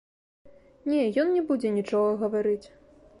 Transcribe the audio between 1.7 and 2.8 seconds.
нічога гаварыць.